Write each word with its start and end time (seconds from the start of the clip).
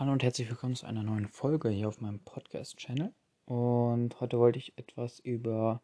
Hallo 0.00 0.12
und 0.12 0.22
herzlich 0.22 0.48
willkommen 0.48 0.76
zu 0.76 0.86
einer 0.86 1.02
neuen 1.02 1.28
Folge 1.28 1.68
hier 1.68 1.86
auf 1.86 2.00
meinem 2.00 2.20
Podcast-Channel. 2.20 3.12
Und 3.44 4.18
heute 4.18 4.38
wollte 4.38 4.58
ich 4.58 4.72
etwas 4.78 5.18
über 5.18 5.82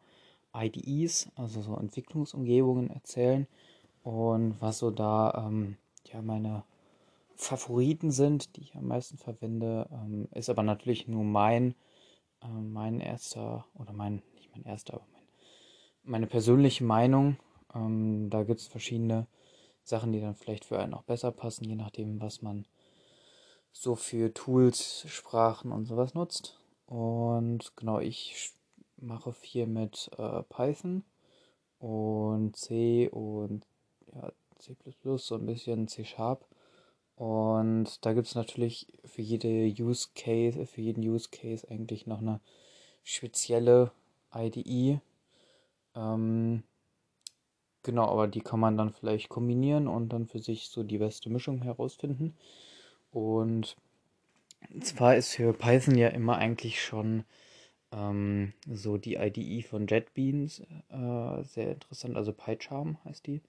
IDEs, 0.55 1.29
also 1.35 1.61
so 1.61 1.75
Entwicklungsumgebungen, 1.75 2.89
erzählen 2.89 3.45
und 4.01 4.59
was 4.59 4.79
so 4.79 4.89
da 4.89 5.45
ähm, 5.45 5.77
ja 6.11 6.23
meine 6.23 6.63
Favoriten 7.35 8.09
sind, 8.09 8.55
die 8.55 8.61
ich 8.61 8.75
am 8.75 8.87
meisten 8.87 9.19
verwende. 9.19 9.87
Ähm, 9.91 10.27
ist 10.31 10.49
aber 10.49 10.63
natürlich 10.63 11.07
nur 11.07 11.23
mein, 11.23 11.75
äh, 12.41 12.47
mein 12.47 12.99
erster 12.99 13.67
oder 13.75 13.93
mein, 13.93 14.23
nicht 14.33 14.49
mein 14.51 14.63
erster, 14.65 14.95
aber 14.95 15.05
mein, 15.13 15.27
meine 16.01 16.25
persönliche 16.25 16.83
Meinung. 16.83 17.37
Ähm, 17.75 18.31
da 18.31 18.41
gibt 18.41 18.61
es 18.61 18.67
verschiedene 18.67 19.27
Sachen, 19.83 20.11
die 20.11 20.21
dann 20.21 20.33
vielleicht 20.33 20.65
für 20.65 20.79
einen 20.79 20.95
auch 20.95 21.03
besser 21.03 21.31
passen, 21.31 21.65
je 21.65 21.75
nachdem, 21.75 22.19
was 22.19 22.41
man 22.41 22.65
so 23.71 23.95
für 23.95 24.33
Tools, 24.33 25.05
Sprachen 25.07 25.71
und 25.71 25.85
sowas 25.85 26.13
nutzt. 26.13 26.59
Und 26.87 27.75
genau, 27.75 27.99
ich 27.99 28.53
mache 28.97 29.33
viel 29.33 29.67
mit 29.67 30.09
äh, 30.17 30.43
Python 30.43 31.03
und 31.79 32.55
C 32.55 33.09
und 33.09 33.65
ja, 34.13 34.31
C++, 34.59 34.75
so 35.17 35.35
ein 35.35 35.45
bisschen 35.45 35.87
C 35.87 36.05
Sharp. 36.05 36.45
Und 37.15 38.05
da 38.05 38.13
gibt 38.13 38.27
es 38.27 38.35
natürlich 38.35 38.87
für 39.05 39.21
jede 39.21 39.73
Use 39.83 40.09
Case, 40.15 40.65
für 40.67 40.81
jeden 40.81 41.03
Use 41.07 41.29
Case 41.31 41.67
eigentlich 41.69 42.05
noch 42.05 42.19
eine 42.19 42.39
spezielle 43.03 43.91
IDE. 44.33 45.01
Ähm, 45.95 46.63
genau, 47.81 48.07
aber 48.07 48.27
die 48.27 48.41
kann 48.41 48.59
man 48.59 48.77
dann 48.77 48.91
vielleicht 48.91 49.29
kombinieren 49.29 49.87
und 49.87 50.09
dann 50.09 50.27
für 50.27 50.39
sich 50.39 50.69
so 50.69 50.83
die 50.83 50.99
beste 50.99 51.29
Mischung 51.29 51.63
herausfinden. 51.63 52.37
Und 53.17 53.77
zwar 54.79 55.15
ist 55.15 55.33
für 55.33 55.51
Python 55.51 55.97
ja 55.97 56.09
immer 56.09 56.37
eigentlich 56.37 56.83
schon 56.83 57.23
ähm, 57.91 58.53
so 58.71 58.97
die 58.97 59.15
IDE 59.15 59.63
von 59.63 59.87
JetBeans 59.87 60.59
äh, 60.59 61.43
sehr 61.43 61.71
interessant, 61.71 62.15
also 62.15 62.31
PyCharm 62.31 62.99
heißt 63.05 63.25
die. 63.25 63.41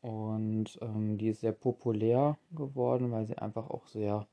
Und 0.00 0.78
ähm, 0.80 1.18
die 1.18 1.28
ist 1.28 1.42
sehr 1.42 1.52
populär 1.52 2.38
geworden, 2.52 3.12
weil 3.12 3.26
sie 3.26 3.36
einfach 3.36 3.68
auch 3.68 3.86
sehr, 3.88 4.26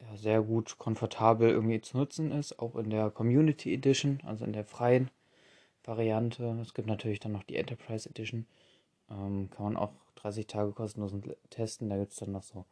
ja, 0.00 0.16
sehr 0.16 0.42
gut 0.42 0.78
komfortabel 0.78 1.50
irgendwie 1.50 1.80
zu 1.80 1.96
nutzen 1.96 2.30
ist, 2.30 2.60
auch 2.60 2.76
in 2.76 2.90
der 2.90 3.10
Community 3.10 3.74
Edition, 3.74 4.20
also 4.24 4.44
in 4.44 4.52
der 4.52 4.64
freien 4.64 5.10
Variante. 5.82 6.56
Es 6.62 6.72
gibt 6.72 6.86
natürlich 6.86 7.18
dann 7.18 7.32
noch 7.32 7.42
die 7.42 7.56
Enterprise 7.56 8.08
Edition. 8.08 8.46
Ähm, 9.10 9.50
kann 9.50 9.64
man 9.64 9.76
auch 9.76 9.92
30 10.14 10.46
Tage 10.46 10.70
kostenlos 10.70 11.12
testen. 11.50 11.90
Da 11.90 11.96
gibt 11.96 12.12
es 12.12 12.18
dann 12.18 12.30
noch 12.30 12.44
so 12.44 12.64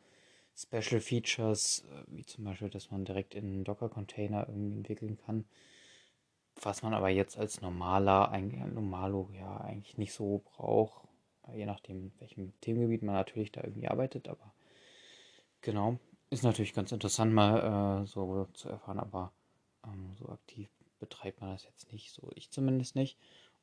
Special 0.57 1.01
Features, 1.01 1.85
äh, 1.91 2.05
wie 2.09 2.25
zum 2.25 2.45
Beispiel, 2.45 2.71
dass 2.71 2.91
man 2.91 3.05
direkt 3.05 3.35
in 3.35 3.45
einen 3.45 3.65
Docker-Container 3.65 4.49
irgendwie 4.49 4.77
entwickeln 4.77 5.19
kann. 5.19 5.45
Was 6.63 6.83
man 6.83 6.95
aber 6.95 7.11
jetzt 7.11 7.37
als 7.37 7.61
normaler, 7.61 8.31
eigentlich 8.31 8.63
Normalo 8.65 9.31
ja 9.35 9.59
eigentlich 9.59 9.99
nicht 9.99 10.15
so 10.15 10.43
braucht, 10.45 11.07
je 11.55 11.67
nachdem, 11.67 12.13
welchem 12.19 12.59
Themengebiet 12.61 13.03
man 13.03 13.15
natürlich 13.15 13.53
da 13.53 13.63
irgendwie 13.63 13.89
arbeitet, 13.89 14.29
aber 14.29 14.55
genau, 15.61 15.99
ist 16.31 16.45
natürlich 16.45 16.73
ganz 16.73 16.93
interessant 16.93 17.33
mal 17.33 18.03
äh, 18.03 18.07
so 18.07 18.47
zu 18.55 18.71
erfahren, 18.71 18.99
aber 18.99 19.33
ähm, 19.85 20.15
so 20.19 20.29
aktiv 20.31 20.71
betreibt 20.99 21.41
man 21.41 21.53
das 21.53 21.65
jetzt 21.65 21.93
nicht, 21.93 22.13
so 22.13 22.31
ich 22.35 22.51
zumindest 22.51 22.97
nicht. 22.97 23.19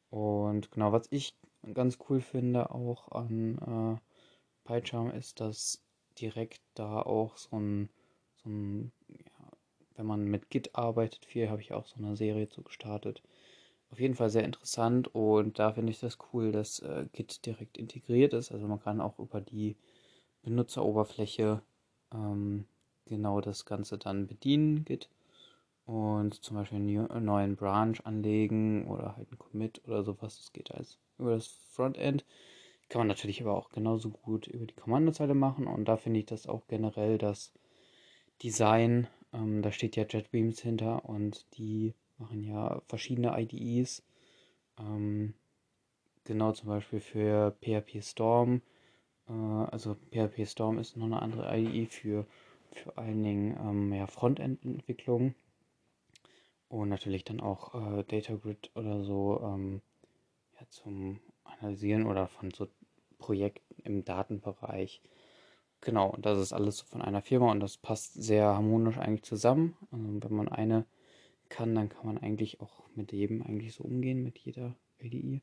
Und 0.10 0.72
genau, 0.72 0.92
was 0.92 1.08
ich 1.10 1.36
ganz 1.74 1.98
cool 2.08 2.22
finde 2.22 2.70
auch 2.70 3.12
an 3.12 3.58
äh, 3.58 4.68
PyCharm 4.68 5.12
ist, 5.12 5.40
dass 5.40 5.82
direkt 6.20 6.62
da 6.76 7.02
auch 7.02 7.38
so 7.38 7.58
ein, 7.58 7.90
so 8.44 8.50
ein 8.50 8.92
ja, 9.10 9.52
wenn 9.96 10.06
man 10.06 10.26
mit 10.26 10.50
Git 10.50 10.76
arbeitet, 10.76 11.26
viel 11.26 11.50
habe 11.50 11.62
ich 11.62 11.74
auch 11.74 11.88
so 11.88 11.96
eine 11.98 12.16
Serie 12.16 12.50
zu 12.50 12.62
gestartet. 12.64 13.22
Auf 13.92 14.00
jeden 14.00 14.16
Fall 14.16 14.30
sehr 14.30 14.44
interessant 14.44 15.14
und 15.14 15.60
da 15.60 15.74
finde 15.74 15.92
ich 15.92 16.00
das 16.00 16.18
cool, 16.34 16.52
dass 16.52 16.80
äh, 16.80 17.06
Git 17.14 17.46
direkt 17.46 17.78
integriert 17.78 18.34
ist. 18.34 18.52
Also 18.52 18.68
man 18.68 18.82
kann 18.82 19.02
auch 19.02 19.20
über 19.20 19.40
die 19.40 19.76
Benutzeroberfläche 20.44 21.62
ähm, 22.14 22.66
genau 23.06 23.42
das 23.42 23.66
Ganze 23.66 23.98
dann 23.98 24.28
bedienen, 24.28 24.86
Git. 24.86 25.10
Und 25.86 26.44
zum 26.44 26.56
Beispiel 26.58 26.78
einen 26.78 27.26
neuen 27.26 27.56
Branch 27.56 27.96
anlegen 28.06 28.88
oder 28.88 29.18
halt 29.18 29.30
einen 29.30 29.40
Commit 29.40 29.82
oder 29.86 30.04
sowas. 30.04 30.38
Das 30.38 30.54
geht 30.54 30.72
alles 30.72 30.98
über 31.18 31.32
das 31.36 31.48
Frontend. 31.48 32.24
Kann 32.94 33.00
man 33.00 33.08
natürlich 33.08 33.42
aber 33.42 33.58
auch 33.58 33.72
genauso 33.72 34.12
gut 34.12 34.46
über 34.46 34.68
die 34.68 34.76
Kommandozeile 34.76 35.34
machen 35.34 35.66
und 35.66 35.86
da 35.86 35.98
finde 35.98 36.20
ich 36.20 36.28
das 36.28 36.46
auch 36.46 36.68
generell 36.68 37.18
das 37.18 37.52
Design, 38.44 39.08
ähm, 39.34 39.64
da 39.64 39.72
steht 39.72 39.96
ja 39.96 40.06
JetBeams 40.08 40.62
hinter 40.62 41.04
und 41.10 41.48
die 41.58 41.96
machen 42.20 42.44
ja 42.44 42.84
verschiedene 42.86 43.34
IDEs. 43.36 44.04
Ähm, 44.78 45.34
genau 46.24 46.52
zum 46.52 46.70
Beispiel 46.70 47.00
für 47.00 47.58
PHP 47.64 48.04
Storm. 48.04 48.62
Äh, 49.28 49.32
also 49.32 49.96
PHP 50.12 50.46
Storm 50.46 50.78
ist 50.78 50.96
noch 50.96 51.08
eine 51.08 51.20
andere 51.20 51.52
IDE 51.58 51.88
für 51.88 52.28
vor 52.84 53.00
allen 53.00 53.24
Dingen 53.24 53.58
ähm, 53.60 53.92
ja, 53.92 54.06
Frontend-Entwicklung 54.06 55.34
und 56.70 56.90
natürlich 56.90 57.24
dann 57.24 57.40
auch 57.40 57.74
äh, 57.74 58.04
Data 58.04 58.36
Grid 58.36 58.70
oder 58.76 59.04
so 59.04 59.42
ähm, 59.42 59.82
ja, 60.60 60.68
zum 60.70 61.20
Analysieren 61.64 62.06
oder 62.06 62.28
von 62.28 62.52
so 62.52 62.68
Projekten 63.18 63.82
im 63.84 64.04
Datenbereich. 64.04 65.02
Genau, 65.82 66.10
und 66.10 66.26
das 66.26 66.40
ist 66.40 66.54
alles 66.54 66.82
von 66.82 67.02
einer 67.02 67.22
Firma 67.22 67.52
und 67.52 67.60
das 67.60 67.78
passt 67.78 68.14
sehr 68.14 68.46
harmonisch 68.46 68.98
eigentlich 68.98 69.24
zusammen. 69.24 69.76
Also 69.92 70.24
wenn 70.24 70.36
man 70.36 70.50
eine 70.50 70.86
kann, 71.50 71.76
dann 71.76 71.90
kann 71.90 72.06
man 72.06 72.18
eigentlich 72.18 72.62
auch 72.62 72.84
mit 72.96 73.12
jedem 73.12 73.42
eigentlich 73.44 73.74
so 73.74 73.84
umgehen, 73.84 74.24
mit 74.24 74.40
jeder 74.40 74.76
IDE. 75.00 75.42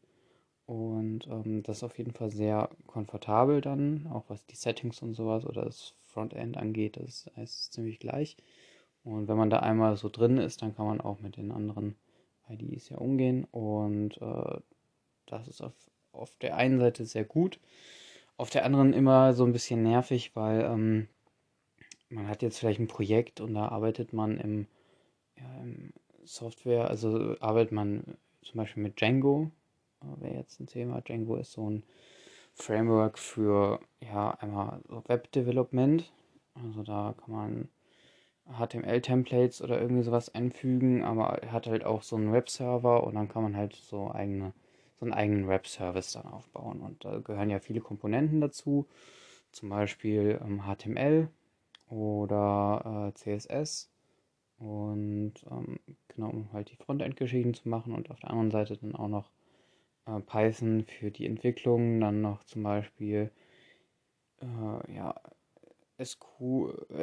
Und 0.66 1.26
ähm, 1.26 1.62
das 1.62 1.78
ist 1.78 1.82
auf 1.84 1.98
jeden 1.98 2.12
Fall 2.12 2.30
sehr 2.30 2.70
komfortabel 2.86 3.60
dann, 3.60 4.06
auch 4.08 4.24
was 4.28 4.46
die 4.46 4.56
Settings 4.56 5.02
und 5.02 5.14
sowas 5.14 5.44
oder 5.44 5.64
das 5.64 5.94
Frontend 6.02 6.56
angeht, 6.56 6.96
das 6.96 7.30
ist 7.36 7.72
ziemlich 7.72 7.98
gleich. 7.98 8.36
Und 9.04 9.28
wenn 9.28 9.36
man 9.36 9.50
da 9.50 9.60
einmal 9.60 9.96
so 9.96 10.08
drin 10.08 10.38
ist, 10.38 10.62
dann 10.62 10.74
kann 10.74 10.86
man 10.86 11.00
auch 11.00 11.20
mit 11.20 11.36
den 11.36 11.50
anderen 11.50 11.96
IDEs 12.48 12.88
ja 12.90 12.98
umgehen. 12.98 13.44
Und 13.50 14.20
äh, 14.20 14.60
das 15.26 15.48
ist 15.48 15.60
auf 15.62 15.89
auf 16.12 16.36
der 16.36 16.56
einen 16.56 16.78
Seite 16.78 17.04
sehr 17.04 17.24
gut, 17.24 17.58
auf 18.36 18.50
der 18.50 18.64
anderen 18.64 18.92
immer 18.92 19.34
so 19.34 19.44
ein 19.44 19.52
bisschen 19.52 19.82
nervig, 19.82 20.34
weil 20.34 20.62
ähm, 20.62 21.08
man 22.08 22.28
hat 22.28 22.42
jetzt 22.42 22.58
vielleicht 22.58 22.80
ein 22.80 22.88
Projekt 22.88 23.40
und 23.40 23.54
da 23.54 23.68
arbeitet 23.68 24.12
man 24.12 24.38
im, 24.38 24.66
ja, 25.36 25.62
im 25.62 25.92
Software, 26.24 26.88
also 26.88 27.36
arbeitet 27.40 27.72
man 27.72 28.04
zum 28.42 28.58
Beispiel 28.58 28.82
mit 28.82 29.00
Django, 29.00 29.50
äh, 30.02 30.22
wäre 30.22 30.36
jetzt 30.36 30.60
ein 30.60 30.66
Thema. 30.66 31.00
Django 31.00 31.36
ist 31.36 31.52
so 31.52 31.68
ein 31.68 31.82
Framework 32.54 33.18
für 33.18 33.80
ja 34.00 34.30
einmal 34.32 34.80
so 34.88 35.02
Web 35.06 35.30
Development. 35.32 36.10
Also 36.54 36.82
da 36.82 37.14
kann 37.18 37.34
man 37.34 37.68
HTML-Templates 38.58 39.62
oder 39.62 39.80
irgendwie 39.80 40.02
sowas 40.02 40.34
einfügen, 40.34 41.04
aber 41.04 41.42
er 41.42 41.52
hat 41.52 41.66
halt 41.66 41.84
auch 41.84 42.02
so 42.02 42.16
einen 42.16 42.32
Webserver 42.32 43.04
und 43.04 43.14
dann 43.14 43.28
kann 43.28 43.42
man 43.42 43.56
halt 43.56 43.76
so 43.76 44.10
eigene 44.10 44.52
so 45.00 45.06
einen 45.06 45.14
eigenen 45.14 45.48
Web-Service 45.48 46.12
dann 46.12 46.26
aufbauen. 46.26 46.80
Und 46.80 47.04
da 47.04 47.18
gehören 47.18 47.50
ja 47.50 47.58
viele 47.58 47.80
Komponenten 47.80 48.40
dazu, 48.40 48.86
zum 49.50 49.70
Beispiel 49.70 50.38
ähm, 50.44 50.62
HTML 50.62 51.28
oder 51.88 53.08
äh, 53.08 53.14
CSS. 53.14 53.90
Und 54.58 55.34
ähm, 55.50 55.80
genau, 56.08 56.28
um 56.28 56.52
halt 56.52 56.70
die 56.70 56.76
Frontend-Geschichten 56.76 57.54
zu 57.54 57.68
machen 57.68 57.94
und 57.94 58.10
auf 58.10 58.20
der 58.20 58.30
anderen 58.30 58.50
Seite 58.50 58.76
dann 58.76 58.94
auch 58.94 59.08
noch 59.08 59.30
äh, 60.06 60.20
Python 60.20 60.84
für 60.84 61.10
die 61.10 61.26
Entwicklung, 61.26 61.98
dann 62.00 62.20
noch 62.20 62.44
zum 62.44 62.62
Beispiel 62.62 63.30
äh, 64.42 64.94
ja, 64.94 65.14
SQ, 66.02 66.26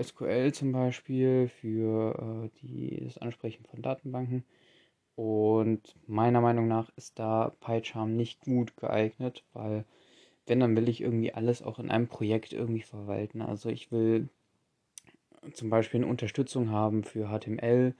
SQL 0.03 0.53
zum 0.53 0.71
Beispiel 0.71 1.47
für 1.47 2.45
äh, 2.45 2.59
die, 2.61 3.05
das 3.05 3.17
Ansprechen 3.17 3.65
von 3.65 3.81
Datenbanken 3.81 4.43
und 5.17 5.95
meiner 6.05 6.41
Meinung 6.41 6.67
nach 6.67 6.91
ist 6.95 7.17
da 7.17 7.51
PyCharm 7.59 8.15
nicht 8.15 8.39
gut 8.41 8.77
geeignet, 8.77 9.43
weil 9.51 9.83
wenn, 10.45 10.59
dann 10.59 10.75
will 10.75 10.87
ich 10.87 11.01
irgendwie 11.01 11.33
alles 11.33 11.63
auch 11.63 11.79
in 11.79 11.89
einem 11.89 12.07
Projekt 12.07 12.53
irgendwie 12.53 12.83
verwalten. 12.83 13.41
Also 13.41 13.69
ich 13.69 13.91
will 13.91 14.29
zum 15.53 15.71
Beispiel 15.71 16.01
eine 16.01 16.09
Unterstützung 16.09 16.69
haben 16.69 17.03
für 17.03 17.29
HTML 17.29 17.95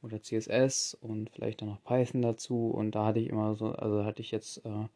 oder 0.00 0.22
CSS 0.22 0.96
und 1.00 1.30
vielleicht 1.30 1.60
dann 1.60 1.70
noch 1.70 1.82
Python 1.82 2.22
dazu. 2.22 2.70
Und 2.70 2.94
da 2.94 3.06
hatte 3.06 3.18
ich 3.18 3.30
immer 3.30 3.56
so, 3.56 3.72
also 3.72 4.04
hatte 4.04 4.22
ich 4.22 4.30
jetzt 4.30 4.64
äh, 4.64 4.86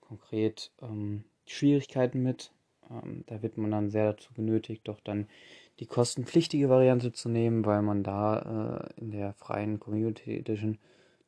konkret 0.00 0.70
ähm, 0.80 1.24
Schwierigkeiten 1.44 2.22
mit. 2.22 2.52
Ähm, 2.90 3.24
da 3.26 3.42
wird 3.42 3.58
man 3.58 3.70
dann 3.70 3.90
sehr 3.90 4.12
dazu 4.12 4.32
genötigt, 4.32 4.88
doch 4.88 5.00
dann 5.00 5.28
die 5.78 5.86
kostenpflichtige 5.86 6.70
Variante 6.70 7.12
zu 7.12 7.28
nehmen, 7.28 7.66
weil 7.66 7.82
man 7.82 8.02
da 8.02 8.88
äh, 8.96 9.00
in 9.00 9.10
der 9.10 9.34
freien 9.34 9.78
Community 9.78 10.38
Edition 10.38 10.78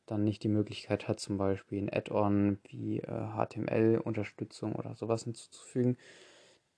dann 0.05 0.23
nicht 0.23 0.43
die 0.43 0.49
Möglichkeit 0.49 1.07
hat, 1.07 1.19
zum 1.19 1.37
Beispiel 1.37 1.81
ein 1.81 1.93
Add-on 1.93 2.59
wie 2.69 2.99
äh, 2.99 3.27
HTML-Unterstützung 3.35 4.73
oder 4.75 4.95
sowas 4.95 5.23
hinzuzufügen. 5.23 5.97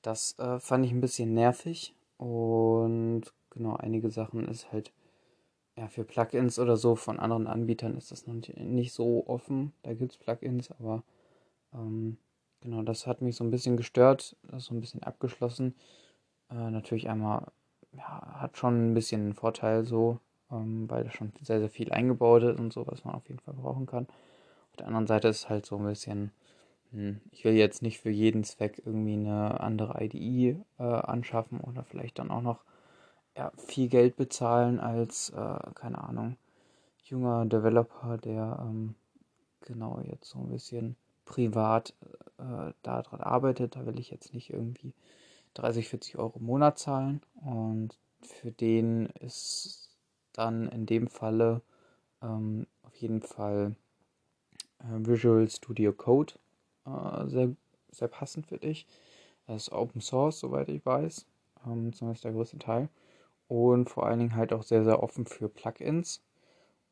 Das 0.02 0.38
äh, 0.40 0.60
fand 0.60 0.86
ich 0.86 0.92
ein 0.92 1.02
bisschen 1.02 1.34
nervig 1.34 1.94
und 2.18 3.24
genau, 3.50 3.76
einige 3.76 4.10
Sachen 4.10 4.48
ist 4.48 4.72
halt, 4.72 4.94
ja, 5.76 5.88
für 5.88 6.04
Plugins 6.04 6.60
oder 6.60 6.78
so 6.78 6.96
von 6.96 7.20
anderen 7.20 7.48
Anbietern 7.48 7.98
ist 7.98 8.12
das 8.12 8.26
noch 8.28 8.36
nicht 8.56 8.94
so 8.94 9.28
offen. 9.28 9.74
Da 9.84 9.94
gibt 9.94 10.12
es 10.14 10.18
Plugins, 10.18 10.72
aber 10.72 11.04
ähm, 11.74 12.18
genau, 12.62 12.82
das 12.84 13.06
hat 13.08 13.22
mich 13.22 13.36
so 13.36 13.44
ein 13.44 13.52
bisschen 13.52 13.78
gestört, 13.78 14.36
das 14.44 14.66
so 14.66 14.74
ein 14.74 14.82
bisschen 14.82 15.04
abgeschlossen. 15.04 15.76
Äh, 16.50 16.72
natürlich 16.72 17.10
einmal, 17.10 17.52
ja, 17.92 18.40
hat 18.42 18.58
schon 18.58 18.92
ein 18.92 18.94
bisschen 18.94 19.22
einen 19.22 19.34
Vorteil 19.34 19.86
so, 19.86 20.20
ähm, 20.52 20.90
weil 20.90 21.04
da 21.04 21.12
schon 21.12 21.34
sehr, 21.42 21.60
sehr 21.60 21.70
viel 21.70 21.92
eingebaut 21.92 22.44
ist 22.44 22.60
und 22.60 22.74
so, 22.74 22.86
was 22.88 23.04
man 23.06 23.16
auf 23.16 23.28
jeden 23.28 23.40
Fall 23.40 23.54
brauchen 23.54 23.86
kann. 23.86 24.08
Auf 24.72 24.78
der 24.78 24.88
anderen 24.88 25.08
Seite 25.08 25.28
ist 25.28 25.50
halt 25.50 25.66
so 25.66 25.78
ein 25.78 25.86
bisschen, 25.86 26.32
hm, 26.92 27.22
ich 27.32 27.44
will 27.44 27.54
jetzt 27.54 27.82
nicht 27.82 28.00
für 28.00 28.10
jeden 28.10 28.44
Zweck 28.44 28.82
irgendwie 28.86 29.14
eine 29.14 29.60
andere 29.60 30.04
IDE 30.04 30.60
äh, 30.80 30.84
anschaffen 30.84 31.60
oder 31.60 31.84
vielleicht 31.84 32.20
dann 32.20 32.32
auch 32.32 32.42
noch 32.42 32.64
ja, 33.36 33.52
viel 33.58 33.88
Geld 33.88 34.16
bezahlen 34.16 34.80
als, 34.80 35.30
äh, 35.30 35.72
keine 35.76 36.04
Ahnung, 36.04 36.38
junger 37.04 37.46
Developer, 37.46 38.18
der 38.18 38.60
ähm, 38.62 38.96
genau 39.62 40.02
jetzt 40.02 40.30
so 40.30 40.40
ein 40.40 40.50
bisschen 40.50 40.96
privat 41.26 41.94
äh, 42.40 42.74
daran 42.82 43.22
arbeitet. 43.22 43.76
Da 43.76 43.86
will 43.86 44.00
ich 44.00 44.10
jetzt 44.10 44.34
nicht 44.34 44.52
irgendwie 44.52 44.94
30, 45.54 45.90
40 45.90 46.18
Euro 46.18 46.40
im 46.40 46.46
Monat 46.46 46.80
zahlen. 46.80 47.22
Und 47.36 47.98
für 48.22 48.52
den 48.52 49.08
ist 49.20 49.87
dann 50.38 50.70
in 50.70 50.86
dem 50.86 51.08
Falle 51.08 51.62
ähm, 52.22 52.68
auf 52.84 52.96
jeden 52.96 53.22
Fall 53.22 53.76
äh, 54.80 55.08
Visual 55.08 55.50
Studio 55.50 55.94
Code 55.94 56.34
äh, 56.86 57.28
sehr, 57.28 57.50
sehr 57.92 58.08
passend 58.08 58.48
für 58.48 58.58
dich. 58.58 58.86
Das 59.48 59.64
ist 59.64 59.72
Open 59.72 60.02
Source, 60.02 60.40
soweit 60.40 60.70
ich 60.70 60.86
weiß. 60.86 61.26
Ähm, 61.66 61.94
zumindest 61.94 62.24
der 62.24 62.34
größte 62.34 62.60
Teil. 62.60 62.90
Und 63.48 63.90
vor 63.90 64.06
allen 64.06 64.20
Dingen 64.20 64.36
halt 64.36 64.54
auch 64.54 64.64
sehr, 64.64 64.84
sehr 64.84 65.02
offen 65.02 65.26
für 65.26 65.50
Plugins. 65.50 66.22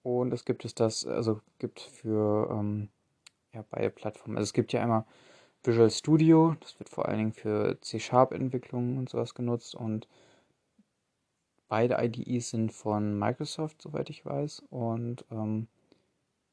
Und 0.03 0.33
es 0.33 0.45
gibt 0.45 0.65
es 0.65 0.75
das, 0.75 1.05
also 1.05 1.41
gibt 1.59 1.81
für 1.81 2.49
ähm, 2.51 2.89
ja, 3.53 3.63
beide 3.69 3.89
Plattformen. 3.89 4.37
Also 4.37 4.49
es 4.49 4.53
gibt 4.53 4.71
ja 4.71 4.81
einmal 4.81 5.05
Visual 5.63 5.89
Studio, 5.89 6.55
das 6.59 6.77
wird 6.79 6.89
vor 6.89 7.07
allen 7.07 7.17
Dingen 7.17 7.33
für 7.33 7.79
C-Sharp-Entwicklungen 7.81 8.97
und 8.99 9.09
sowas 9.09 9.33
genutzt 9.33 9.73
und 9.73 10.07
beide 11.67 11.97
IDEs 11.99 12.49
sind 12.49 12.71
von 12.71 13.17
Microsoft, 13.17 13.81
soweit 13.81 14.09
ich 14.09 14.25
weiß. 14.25 14.63
Und 14.69 15.25
ähm, 15.31 15.67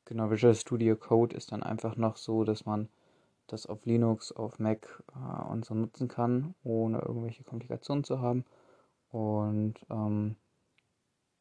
genau, 0.05 0.31
Visual 0.31 0.55
Studio 0.55 0.97
Code 0.97 1.37
ist 1.37 1.53
dann 1.53 1.63
einfach 1.63 1.97
noch 1.97 2.17
so, 2.17 2.45
dass 2.45 2.65
man 2.65 2.89
das 3.47 3.67
auf 3.67 3.85
Linux, 3.85 4.33
auf 4.33 4.59
Mac 4.59 5.03
äh, 5.15 5.51
und 5.51 5.65
so 5.65 5.75
nutzen 5.75 6.09
kann, 6.09 6.55
ohne 6.65 7.01
irgendwelche 7.01 7.45
Komplikationen 7.45 8.05
zu 8.05 8.21
haben. 8.21 8.45
Und 9.11 9.75
ähm, 9.91 10.37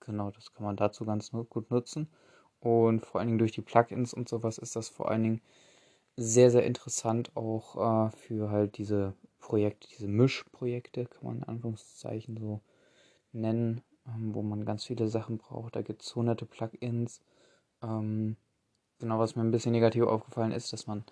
genau, 0.02 0.32
das 0.32 0.54
kann 0.54 0.66
man 0.66 0.76
dazu 0.76 1.06
ganz 1.06 1.32
gut 1.32 1.72
nutzen. 1.72 2.10
Und 2.60 3.06
vor 3.06 3.20
allen 3.20 3.30
Dingen 3.30 3.40
durch 3.40 3.54
die 3.54 3.62
Plugins 3.62 4.14
und 4.14 4.30
sowas 4.30 4.58
ist 4.58 4.76
das 4.76 4.90
vor 4.90 5.10
allen 5.10 5.24
Dingen 5.24 5.42
sehr, 6.18 6.52
sehr 6.52 6.66
interessant 6.66 7.36
auch 7.36 8.10
äh, 8.10 8.12
für 8.12 8.52
halt 8.52 8.78
diese 8.78 9.14
Projekte, 9.40 9.88
diese 9.88 10.08
Mischprojekte, 10.08 11.06
kann 11.06 11.26
man 11.26 11.38
in 11.38 11.44
Anführungszeichen 11.46 12.38
so 12.38 12.62
nennen, 13.34 13.82
ähm, 14.08 14.34
wo 14.34 14.42
man 14.42 14.66
ganz 14.66 14.86
viele 14.86 15.08
Sachen 15.08 15.38
braucht. 15.38 15.76
Da 15.76 15.82
gibt 15.82 16.04
es 16.04 16.16
hunderte 16.16 16.46
Plugins. 16.46 17.22
Ähm, 17.82 18.36
genau, 19.00 19.20
was 19.20 19.36
mir 19.36 19.44
ein 19.44 19.52
bisschen 19.52 19.72
negativ 19.72 20.04
aufgefallen 20.04 20.52
ist, 20.52 20.74
dass 20.74 20.88
man 20.88 21.04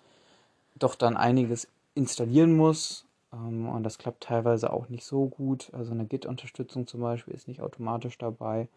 doch 0.76 0.94
dann 0.94 1.16
einiges 1.16 1.68
installieren 1.94 2.56
muss. 2.56 3.06
Ähm, 3.32 3.68
und 3.68 3.82
das 3.82 3.98
klappt 3.98 4.24
teilweise 4.24 4.72
auch 4.72 4.88
nicht 4.88 5.04
so 5.04 5.26
gut. 5.26 5.70
Also 5.72 5.92
eine 5.92 6.06
Git-Unterstützung 6.06 6.86
zum 6.86 7.00
Beispiel 7.00 7.34
ist 7.34 7.48
nicht 7.48 7.60
automatisch 7.60 8.18
dabei. 8.18 8.68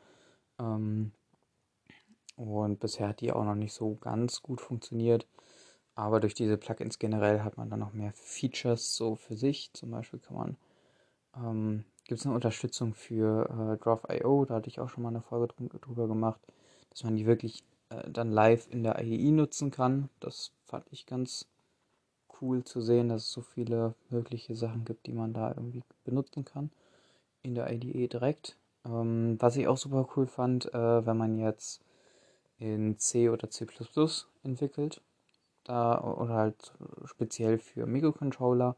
Ähm, 0.60 1.12
und 2.36 2.80
bisher 2.80 3.10
hat 3.10 3.22
die 3.22 3.32
auch 3.32 3.46
noch 3.46 3.56
nicht 3.56 3.74
so 3.74 3.96
ganz 3.96 4.42
gut 4.42 4.62
funktioniert. 4.62 5.28
Aber 5.96 6.20
durch 6.20 6.34
diese 6.34 6.58
Plugins 6.58 6.98
generell 6.98 7.42
hat 7.42 7.58
man 7.58 7.70
dann 7.70 7.80
noch 7.80 7.94
mehr 7.94 8.14
Features 8.14 8.96
so 8.96 9.16
für 9.16 9.36
sich. 9.36 9.72
Zum 9.74 9.92
Beispiel 9.92 10.20
kann 10.20 10.36
man, 10.36 10.58
ähm, 11.36 11.86
gibt 12.06 12.20
es 12.20 12.26
eine 12.26 12.36
Unterstützung 12.36 12.94
für 12.94 13.50
äh, 13.50 13.84
Draw.io, 13.84 14.46
da 14.46 14.56
hatte 14.56 14.70
ich 14.70 14.80
auch 14.80 14.90
schon 14.90 15.04
mal 15.04 15.10
eine 15.10 15.22
Folge 15.22 15.54
drüber 15.82 16.08
gemacht, 16.08 16.42
dass 16.90 17.04
man 17.04 17.16
die 17.16 17.26
wirklich 17.26 17.64
äh, 17.90 18.10
dann 18.10 18.32
live 18.32 18.68
in 18.70 18.84
der 18.84 19.02
IE 19.04 19.32
nutzen 19.32 19.72
kann. 19.72 20.10
Das 20.20 20.52
fand 20.66 20.86
ich 20.92 21.06
ganz 21.06 21.48
cool 22.42 22.64
zu 22.64 22.82
sehen, 22.82 23.10
dass 23.10 23.24
es 23.24 23.32
so 23.32 23.42
viele 23.42 23.96
mögliche 24.10 24.56
Sachen 24.56 24.86
gibt, 24.86 25.08
die 25.08 25.14
man 25.14 25.34
da 25.34 25.50
irgendwie 25.50 25.84
benutzen 26.04 26.46
kann 26.46 26.72
in 27.42 27.56
der 27.56 27.72
IDE 27.72 28.08
direkt. 28.08 28.58
Ähm, 28.86 29.38
was 29.40 29.56
ich 29.56 29.68
auch 29.68 29.78
super 29.78 30.08
cool 30.16 30.28
fand, 30.28 30.74
äh, 30.74 31.06
wenn 31.06 31.18
man 31.18 31.38
jetzt 31.38 31.82
in 32.58 32.98
C 32.98 33.30
oder 33.30 33.50
C++ 33.50 33.66
entwickelt, 34.44 35.02
da 35.64 36.02
oder 36.02 36.34
halt 36.34 36.74
speziell 37.06 37.58
für 37.58 37.86
Mikrocontroller, 37.86 38.76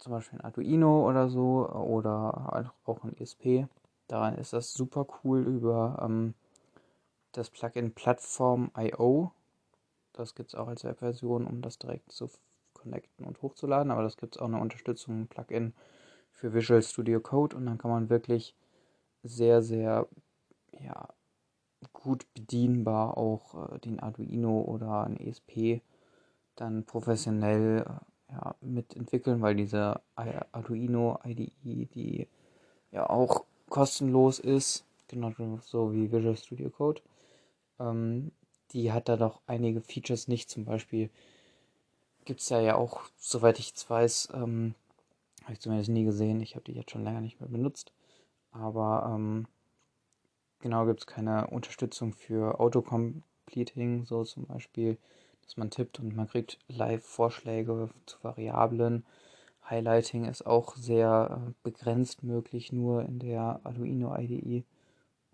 zum 0.00 0.12
Beispiel 0.12 0.38
ein 0.38 0.44
Arduino 0.44 1.08
oder 1.08 1.28
so 1.28 1.68
oder 1.68 2.74
auch 2.84 3.04
ein 3.04 3.16
ESP. 3.16 3.66
Daran 4.08 4.36
ist 4.36 4.52
das 4.52 4.72
super 4.72 5.06
cool 5.22 5.46
über 5.46 6.00
ähm, 6.02 6.34
das 7.32 7.50
Plugin 7.50 7.94
Plattform.io. 7.94 9.30
Das 10.12 10.34
gibt 10.34 10.48
es 10.50 10.54
auch 10.54 10.68
als 10.68 10.84
Webversion, 10.84 11.46
um 11.46 11.62
das 11.62 11.78
direkt 11.78 12.10
zu 12.10 12.28
connecten 12.74 13.24
und 13.24 13.40
hochzuladen, 13.42 13.92
aber 13.92 14.02
das 14.02 14.16
gibt 14.16 14.36
es 14.36 14.42
auch 14.42 14.46
eine 14.46 14.58
Unterstützung, 14.58 15.22
ein 15.22 15.28
Plugin 15.28 15.74
für 16.32 16.54
Visual 16.54 16.82
Studio 16.82 17.20
Code 17.20 17.56
und 17.56 17.66
dann 17.66 17.78
kann 17.78 17.90
man 17.90 18.08
wirklich 18.08 18.56
sehr, 19.22 19.62
sehr 19.62 20.08
ja, 20.72 21.08
gut 21.92 22.26
bedienbar 22.34 23.18
auch 23.18 23.74
äh, 23.74 23.78
den 23.78 24.00
Arduino 24.00 24.62
oder 24.62 25.04
ein 25.04 25.18
ESP 25.18 25.82
dann 26.56 26.84
professionell 26.84 27.84
äh, 27.86 28.09
ja, 28.40 28.54
mitentwickeln, 28.60 29.42
weil 29.42 29.54
diese 29.54 30.00
Arduino 30.14 31.18
IDE, 31.24 31.86
die 31.94 32.28
ja 32.92 33.08
auch 33.08 33.44
kostenlos 33.68 34.38
ist, 34.38 34.84
genau 35.08 35.32
so 35.62 35.92
wie 35.92 36.10
Visual 36.10 36.36
Studio 36.36 36.70
Code, 36.70 37.02
ähm, 37.78 38.32
die 38.72 38.92
hat 38.92 39.08
da 39.08 39.16
doch 39.16 39.40
einige 39.46 39.80
Features 39.80 40.28
nicht. 40.28 40.48
Zum 40.48 40.64
Beispiel 40.64 41.10
gibt 42.24 42.40
es 42.40 42.48
ja 42.48 42.60
ja 42.60 42.76
auch, 42.76 43.02
soweit 43.18 43.58
ich 43.58 43.72
es 43.74 43.88
weiß, 43.88 44.30
ähm, 44.34 44.74
habe 45.42 45.54
ich 45.54 45.60
zumindest 45.60 45.90
nie 45.90 46.04
gesehen. 46.04 46.40
Ich 46.40 46.54
habe 46.54 46.64
die 46.64 46.72
jetzt 46.72 46.90
schon 46.90 47.04
länger 47.04 47.20
nicht 47.20 47.40
mehr 47.40 47.48
benutzt. 47.48 47.92
Aber 48.52 49.12
ähm, 49.14 49.46
genau 50.60 50.86
gibt 50.86 51.00
es 51.00 51.06
keine 51.06 51.48
Unterstützung 51.48 52.12
für 52.12 52.60
Autocompleting, 52.60 54.04
so 54.04 54.24
zum 54.24 54.46
Beispiel, 54.46 54.98
dass 55.50 55.56
man 55.56 55.70
tippt 55.70 55.98
und 55.98 56.14
man 56.14 56.28
kriegt 56.28 56.60
Live-Vorschläge 56.68 57.90
zu 58.06 58.18
Variablen. 58.22 59.04
Highlighting 59.68 60.24
ist 60.26 60.46
auch 60.46 60.76
sehr 60.76 61.44
äh, 61.48 61.52
begrenzt 61.64 62.22
möglich, 62.22 62.72
nur 62.72 63.02
in 63.02 63.18
der 63.18 63.60
Arduino 63.64 64.16
IDE. 64.16 64.62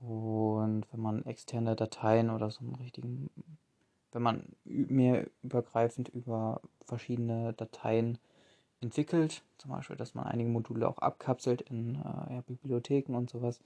Und 0.01 0.87
wenn 0.91 1.01
man 1.01 1.27
externe 1.27 1.77
Dateien 1.77 2.31
oder 2.31 2.51
so 2.51 2.61
einen 2.61 2.77
richtigen, 2.77 3.29
wenn 4.13 4.23
man 4.23 4.45
mehr 4.65 5.27
übergreifend 5.43 6.09
über 6.09 6.63
verschiedene 6.87 7.53
Dateien 7.53 8.17
entwickelt, 8.81 9.43
zum 9.59 9.73
Beispiel, 9.73 9.97
dass 9.97 10.15
man 10.15 10.25
einige 10.25 10.49
Module 10.49 10.89
auch 10.89 10.99
abkapselt 10.99 11.61
in 11.61 11.97
äh, 11.97 12.35
ja, 12.37 12.43
Bibliotheken 12.47 13.15
und 13.15 13.29
sowas, 13.29 13.61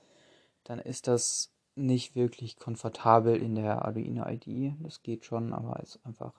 dann 0.64 0.80
ist 0.80 1.06
das 1.06 1.52
nicht 1.80 2.14
wirklich 2.14 2.56
komfortabel 2.56 3.36
in 3.36 3.54
der 3.54 3.84
Arduino 3.84 4.26
IDE. 4.26 4.74
Das 4.80 5.02
geht 5.02 5.24
schon, 5.24 5.52
aber 5.52 5.80
ist 5.80 5.98
einfach 6.04 6.32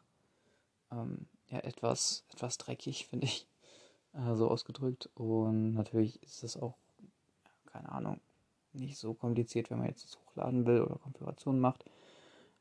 ähm, 0.92 1.28
ja, 1.50 1.60
etwas, 1.60 2.24
etwas 2.32 2.58
dreckig, 2.58 3.06
finde 3.10 3.26
ich, 3.26 3.48
äh, 4.14 4.36
so 4.36 4.50
ausgedrückt. 4.50 5.10
Und 5.16 5.74
natürlich 5.74 6.22
ist 6.24 6.44
es 6.44 6.58
auch, 6.58 6.76
keine 7.66 7.92
Ahnung, 7.92 8.20
nicht 8.74 8.98
so 8.98 9.14
kompliziert, 9.14 9.70
wenn 9.70 9.80
man 9.80 9.88
jetzt 9.88 10.06
das 10.06 10.18
hochladen 10.20 10.66
will 10.66 10.82
oder 10.82 10.96
Konfiguration 10.96 11.60
macht. 11.60 11.84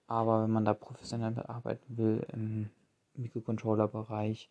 Aber 0.06 0.42
wenn 0.42 0.50
man 0.50 0.64
da 0.64 0.74
professionell 0.74 1.30
mitarbeiten 1.30 1.96
will 1.96 2.26
im 2.32 2.70
Mikrocontroller-Bereich, 3.14 4.50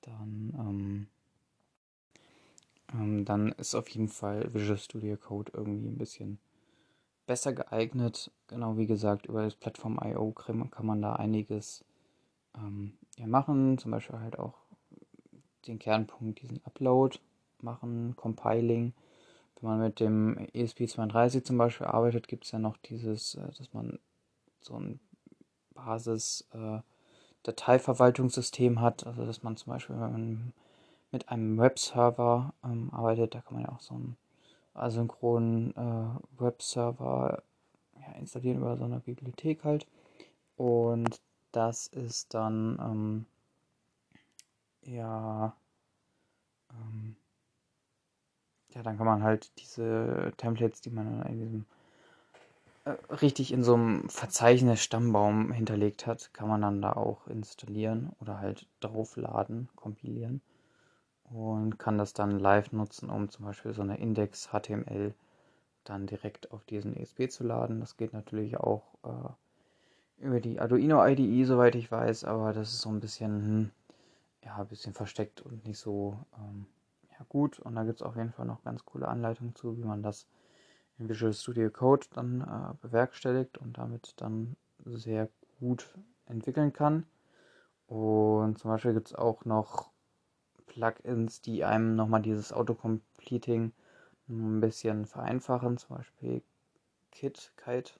dann 0.00 0.54
ähm, 0.58 1.06
ähm, 2.92 3.24
dann 3.24 3.52
ist 3.52 3.74
auf 3.74 3.88
jeden 3.88 4.08
Fall 4.08 4.52
Visual 4.52 4.78
Studio 4.78 5.16
Code 5.16 5.52
irgendwie 5.54 5.88
ein 5.88 5.98
bisschen 5.98 6.38
besser 7.30 7.52
geeignet. 7.52 8.32
Genau 8.48 8.76
wie 8.76 8.88
gesagt, 8.88 9.26
über 9.26 9.44
das 9.44 9.54
Plattform 9.54 10.00
IO 10.02 10.32
kann 10.32 10.68
man 10.82 11.00
da 11.00 11.12
einiges 11.12 11.84
ähm, 12.56 12.94
machen. 13.24 13.78
Zum 13.78 13.92
Beispiel 13.92 14.18
halt 14.18 14.36
auch 14.36 14.54
den 15.68 15.78
Kernpunkt, 15.78 16.42
diesen 16.42 16.60
Upload 16.64 17.20
machen, 17.60 18.16
Compiling. 18.16 18.94
Wenn 19.60 19.70
man 19.70 19.78
mit 19.78 20.00
dem 20.00 20.38
ESP32 20.52 21.44
zum 21.44 21.56
Beispiel 21.56 21.86
arbeitet, 21.86 22.26
gibt 22.26 22.46
es 22.46 22.50
ja 22.50 22.58
noch 22.58 22.76
dieses, 22.78 23.36
äh, 23.36 23.46
dass 23.56 23.72
man 23.72 24.00
so 24.60 24.74
ein 24.74 24.98
Basis 25.72 26.48
äh, 26.52 26.80
hat, 28.80 29.06
also 29.06 29.24
dass 29.24 29.44
man 29.44 29.56
zum 29.56 29.72
Beispiel, 29.72 29.94
wenn 29.94 30.12
man 30.12 30.52
mit 31.12 31.28
einem 31.28 31.58
Webserver 31.58 32.54
ähm, 32.64 32.90
arbeitet, 32.92 33.36
da 33.36 33.40
kann 33.40 33.54
man 33.54 33.66
ja 33.66 33.70
auch 33.70 33.80
so 33.80 33.94
ein 33.94 34.16
asynchronen 34.74 35.74
äh, 35.76 36.40
Webserver 36.40 37.42
ja, 38.00 38.12
installieren 38.18 38.58
über 38.58 38.76
so 38.76 38.84
eine 38.84 39.00
Bibliothek 39.00 39.64
halt. 39.64 39.86
Und 40.56 41.20
das 41.52 41.86
ist 41.88 42.34
dann 42.34 42.78
ähm, 42.80 43.26
ja 44.82 45.54
ähm, 46.70 47.16
ja 48.70 48.82
dann 48.82 48.96
kann 48.96 49.06
man 49.06 49.22
halt 49.22 49.50
diese 49.58 50.32
Templates, 50.36 50.80
die 50.80 50.90
man 50.90 51.22
in 51.26 51.38
diesem 51.38 51.66
äh, 52.84 52.90
richtig 53.14 53.52
in 53.52 53.64
so 53.64 53.74
einem 53.74 54.08
Verzeichnis 54.08 54.82
Stammbaum 54.82 55.52
hinterlegt 55.52 56.06
hat, 56.06 56.32
kann 56.32 56.48
man 56.48 56.62
dann 56.62 56.82
da 56.82 56.92
auch 56.92 57.26
installieren 57.26 58.12
oder 58.20 58.38
halt 58.38 58.66
draufladen, 58.80 59.68
kompilieren 59.76 60.40
und 61.30 61.78
kann 61.78 61.96
das 61.96 62.12
dann 62.12 62.38
live 62.38 62.72
nutzen, 62.72 63.08
um 63.08 63.28
zum 63.28 63.46
Beispiel 63.46 63.72
so 63.72 63.82
eine 63.82 63.98
Index 63.98 64.48
HTML 64.48 65.14
dann 65.84 66.06
direkt 66.06 66.52
auf 66.52 66.64
diesen 66.64 66.96
ESP 66.96 67.30
zu 67.30 67.44
laden. 67.44 67.80
Das 67.80 67.96
geht 67.96 68.12
natürlich 68.12 68.58
auch 68.58 68.82
äh, 69.04 70.24
über 70.24 70.40
die 70.40 70.60
Arduino 70.60 71.04
IDE, 71.06 71.44
soweit 71.44 71.74
ich 71.74 71.90
weiß, 71.90 72.24
aber 72.24 72.52
das 72.52 72.72
ist 72.72 72.80
so 72.80 72.90
ein 72.90 73.00
bisschen, 73.00 73.30
hm, 73.30 73.70
ja, 74.44 74.56
ein 74.56 74.66
bisschen 74.66 74.92
versteckt 74.92 75.40
und 75.40 75.64
nicht 75.64 75.78
so 75.78 76.18
ähm, 76.36 76.66
ja, 77.12 77.24
gut. 77.28 77.60
Und 77.60 77.76
da 77.76 77.84
gibt 77.84 78.00
es 78.00 78.06
auf 78.06 78.16
jeden 78.16 78.32
Fall 78.32 78.46
noch 78.46 78.62
ganz 78.62 78.84
coole 78.84 79.08
Anleitungen 79.08 79.54
zu, 79.54 79.78
wie 79.78 79.84
man 79.84 80.02
das 80.02 80.26
in 80.98 81.08
Visual 81.08 81.32
Studio 81.32 81.70
Code 81.70 82.06
dann 82.12 82.40
äh, 82.42 82.74
bewerkstelligt 82.82 83.56
und 83.58 83.78
damit 83.78 84.14
dann 84.16 84.56
sehr 84.84 85.28
gut 85.60 85.94
entwickeln 86.26 86.72
kann. 86.72 87.06
Und 87.86 88.58
zum 88.58 88.70
Beispiel 88.70 88.94
gibt 88.94 89.08
es 89.08 89.14
auch 89.14 89.44
noch 89.44 89.89
Plugins, 90.70 91.40
die 91.40 91.64
einem 91.64 91.96
nochmal 91.96 92.22
dieses 92.22 92.52
Autocompleting 92.52 93.72
ein 94.28 94.60
bisschen 94.60 95.04
vereinfachen. 95.06 95.78
Zum 95.78 95.96
Beispiel 95.96 96.42
Kit, 97.10 97.52
Kite, 97.56 97.92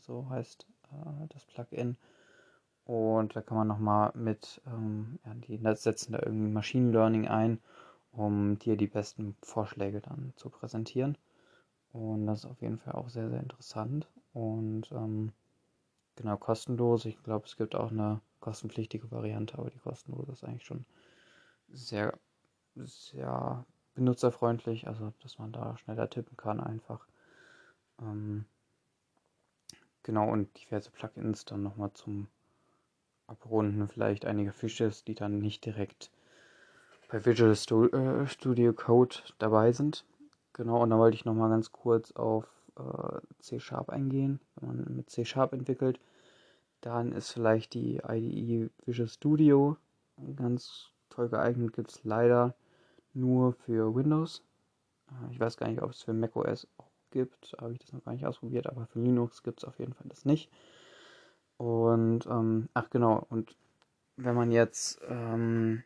so 0.00 0.28
heißt 0.30 0.66
äh, 0.92 1.26
das 1.28 1.44
Plugin. 1.44 1.96
Und 2.86 3.36
da 3.36 3.42
kann 3.42 3.58
man 3.58 3.68
nochmal 3.68 4.12
mit, 4.14 4.62
ähm, 4.66 5.18
ja, 5.26 5.34
die 5.34 5.58
setzen 5.76 6.12
da 6.12 6.20
irgendwie 6.24 6.52
Machine 6.52 6.92
Learning 6.92 7.28
ein, 7.28 7.58
um 8.12 8.58
dir 8.58 8.76
die 8.76 8.86
besten 8.86 9.36
Vorschläge 9.42 10.00
dann 10.00 10.32
zu 10.36 10.48
präsentieren. 10.48 11.18
Und 11.92 12.26
das 12.26 12.40
ist 12.40 12.50
auf 12.50 12.62
jeden 12.62 12.78
Fall 12.78 12.94
auch 12.94 13.08
sehr, 13.08 13.28
sehr 13.28 13.40
interessant. 13.40 14.08
Und 14.32 14.90
ähm, 14.92 15.32
genau, 16.14 16.36
kostenlos. 16.36 17.04
Ich 17.04 17.22
glaube, 17.22 17.46
es 17.46 17.56
gibt 17.56 17.74
auch 17.74 17.90
eine 17.90 18.20
kostenpflichtige 18.40 19.10
Variante, 19.10 19.58
aber 19.58 19.70
die 19.70 19.78
kostenlose 19.78 20.32
ist 20.32 20.44
eigentlich 20.44 20.64
schon 20.64 20.86
sehr, 21.76 22.18
sehr 22.74 23.64
benutzerfreundlich. 23.94 24.86
Also, 24.86 25.12
dass 25.22 25.38
man 25.38 25.52
da 25.52 25.76
schneller 25.78 26.08
tippen 26.10 26.36
kann 26.36 26.60
einfach. 26.60 27.06
Ähm, 28.00 28.44
genau, 30.02 30.30
und 30.30 30.48
diverse 30.58 30.90
Plugins 30.90 31.44
dann 31.44 31.62
nochmal 31.62 31.92
zum 31.92 32.28
Abrunden. 33.26 33.88
Vielleicht 33.88 34.24
einige 34.24 34.52
Fishes, 34.52 35.04
die 35.04 35.14
dann 35.14 35.38
nicht 35.38 35.64
direkt 35.64 36.10
bei 37.08 37.24
Visual 37.24 37.52
äh, 37.92 38.26
Studio 38.26 38.72
Code 38.72 39.16
dabei 39.38 39.72
sind. 39.72 40.04
Genau, 40.52 40.82
und 40.82 40.90
da 40.90 40.98
wollte 40.98 41.16
ich 41.16 41.24
nochmal 41.24 41.50
ganz 41.50 41.70
kurz 41.70 42.12
auf 42.12 42.46
äh, 42.78 43.20
C-Sharp 43.40 43.90
eingehen. 43.90 44.40
Wenn 44.56 44.68
man 44.68 44.96
mit 44.96 45.10
C-Sharp 45.10 45.52
entwickelt, 45.52 46.00
dann 46.80 47.12
ist 47.12 47.32
vielleicht 47.32 47.74
die 47.74 48.00
IDE 48.06 48.70
Visual 48.84 49.08
Studio 49.08 49.76
ganz 50.36 50.90
toll 51.08 51.28
geeignet. 51.28 51.72
Gibt 51.72 51.90
es 51.90 52.04
leider 52.04 52.54
nur 53.14 53.52
für 53.52 53.94
Windows. 53.94 54.42
Äh, 55.08 55.32
ich 55.32 55.40
weiß 55.40 55.56
gar 55.56 55.68
nicht, 55.68 55.82
ob 55.82 55.90
es 55.90 56.02
für 56.02 56.12
macOS 56.12 56.68
auch 56.78 56.90
gibt. 57.10 57.56
Habe 57.60 57.72
ich 57.72 57.78
das 57.78 57.92
noch 57.92 58.04
gar 58.04 58.12
nicht 58.12 58.26
ausprobiert, 58.26 58.66
aber 58.66 58.86
für 58.86 59.00
Linux 59.00 59.42
gibt 59.42 59.62
es 59.62 59.64
auf 59.64 59.78
jeden 59.78 59.94
Fall 59.94 60.06
das 60.08 60.24
nicht. 60.24 60.50
Und, 61.56 62.26
ähm, 62.26 62.68
ach 62.74 62.90
genau, 62.90 63.26
und 63.30 63.56
wenn 64.16 64.34
man 64.34 64.50
jetzt 64.50 65.00
ähm, 65.08 65.82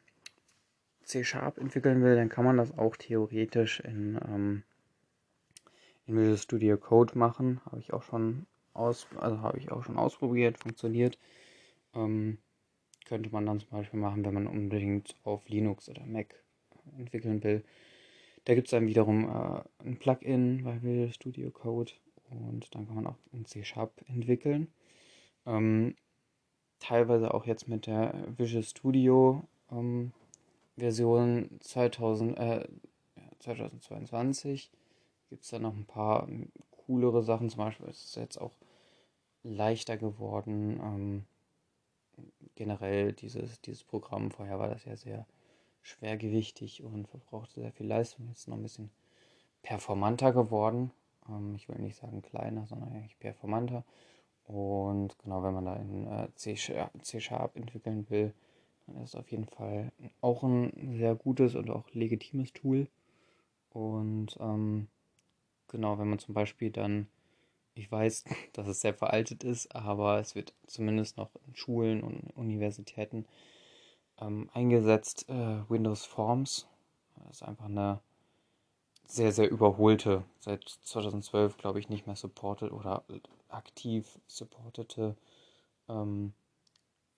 C-Sharp 1.04 1.58
entwickeln 1.58 2.02
will, 2.02 2.16
dann 2.16 2.28
kann 2.28 2.44
man 2.44 2.56
das 2.56 2.76
auch 2.76 2.96
theoretisch 2.96 3.80
in, 3.80 4.18
ähm, 4.26 4.62
in 6.06 6.16
Visual 6.16 6.38
Studio 6.38 6.76
Code 6.76 7.16
machen. 7.18 7.60
Habe 7.66 7.80
ich 7.80 7.92
auch 7.92 8.02
schon 8.02 8.46
aus, 8.72 9.06
also 9.18 9.40
habe 9.40 9.58
ich 9.58 9.70
auch 9.70 9.84
schon 9.84 9.96
ausprobiert, 9.96 10.58
funktioniert. 10.58 11.18
Ähm, 11.94 12.38
könnte 13.10 13.30
man 13.30 13.44
dann 13.44 13.58
zum 13.58 13.70
Beispiel 13.70 13.98
machen, 13.98 14.24
wenn 14.24 14.34
man 14.34 14.46
unbedingt 14.46 15.16
auf 15.24 15.48
Linux 15.48 15.88
oder 15.88 16.06
Mac 16.06 16.32
entwickeln 16.96 17.42
will. 17.42 17.64
Da 18.44 18.54
gibt 18.54 18.68
es 18.68 18.70
dann 18.70 18.86
wiederum 18.86 19.24
äh, 19.24 19.84
ein 19.84 19.98
Plugin 19.98 20.62
bei 20.62 20.80
Visual 20.80 21.12
Studio 21.12 21.50
Code 21.50 21.90
und 22.30 22.72
dann 22.72 22.86
kann 22.86 22.94
man 22.94 23.08
auch 23.08 23.16
in 23.32 23.44
C-Sharp 23.44 24.04
entwickeln. 24.06 24.68
Ähm, 25.44 25.96
teilweise 26.78 27.34
auch 27.34 27.46
jetzt 27.46 27.66
mit 27.66 27.88
der 27.88 28.14
Visual 28.36 28.62
Studio 28.62 29.42
ähm, 29.72 30.12
Version 30.76 31.50
2000, 31.62 32.38
äh, 32.38 32.68
2022 33.40 34.70
gibt 35.30 35.42
es 35.42 35.50
da 35.50 35.58
noch 35.58 35.74
ein 35.74 35.84
paar 35.84 36.28
coolere 36.86 37.24
Sachen. 37.24 37.50
Zum 37.50 37.58
Beispiel 37.58 37.88
ist 37.88 38.04
es 38.04 38.14
jetzt 38.14 38.40
auch 38.40 38.52
leichter 39.42 39.96
geworden. 39.96 40.78
Ähm, 40.80 41.24
generell 42.54 43.12
dieses, 43.12 43.60
dieses 43.60 43.84
Programm. 43.84 44.30
Vorher 44.30 44.58
war 44.58 44.68
das 44.68 44.84
ja 44.84 44.96
sehr 44.96 45.26
schwergewichtig 45.82 46.82
und 46.82 47.08
verbrauchte 47.08 47.60
sehr 47.60 47.72
viel 47.72 47.86
Leistung. 47.86 48.28
Jetzt 48.28 48.48
noch 48.48 48.56
ein 48.56 48.62
bisschen 48.62 48.90
performanter 49.62 50.32
geworden. 50.32 50.90
Ähm, 51.28 51.54
ich 51.54 51.68
will 51.68 51.78
nicht 51.78 51.96
sagen 51.96 52.22
kleiner, 52.22 52.66
sondern 52.66 52.92
eigentlich 52.92 53.18
performanter. 53.18 53.84
Und 54.44 55.16
genau, 55.18 55.42
wenn 55.42 55.54
man 55.54 55.64
da 55.64 55.76
in 55.76 56.06
äh, 56.06 56.28
C-Sharp 56.34 57.56
entwickeln 57.56 58.08
will, 58.10 58.34
dann 58.86 58.96
ist 58.96 59.10
es 59.10 59.14
auf 59.14 59.30
jeden 59.30 59.46
Fall 59.46 59.92
auch 60.20 60.42
ein 60.42 60.96
sehr 60.96 61.14
gutes 61.14 61.54
und 61.54 61.70
auch 61.70 61.88
legitimes 61.92 62.52
Tool. 62.52 62.88
Und 63.70 64.36
ähm, 64.40 64.88
genau, 65.68 65.98
wenn 65.98 66.08
man 66.08 66.18
zum 66.18 66.34
Beispiel 66.34 66.70
dann, 66.70 67.06
ich 67.80 67.90
weiß, 67.90 68.24
dass 68.52 68.66
es 68.68 68.80
sehr 68.80 68.94
veraltet 68.94 69.44
ist, 69.44 69.74
aber 69.74 70.20
es 70.20 70.34
wird 70.34 70.54
zumindest 70.66 71.16
noch 71.16 71.30
in 71.46 71.56
Schulen 71.56 72.02
und 72.02 72.30
Universitäten 72.36 73.26
ähm, 74.20 74.50
eingesetzt, 74.52 75.28
äh, 75.28 75.68
Windows 75.68 76.04
Forms. 76.04 76.66
Das 77.16 77.36
ist 77.36 77.42
einfach 77.42 77.66
eine 77.66 78.00
sehr, 79.06 79.32
sehr 79.32 79.50
überholte, 79.50 80.24
seit 80.38 80.78
2012 80.84 81.56
glaube 81.56 81.80
ich 81.80 81.88
nicht 81.88 82.06
mehr 82.06 82.16
supported 82.16 82.70
oder 82.70 83.02
aktiv 83.48 84.20
supportete 84.28 85.16
ähm, 85.88 86.32